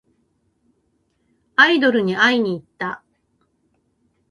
[1.57, 3.03] アイドルに会いにいった。